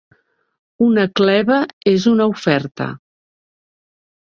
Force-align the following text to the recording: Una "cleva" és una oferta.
Una 0.85 1.03
"cleva" 1.21 1.59
és 1.93 2.09
una 2.15 2.29
oferta. 2.33 2.91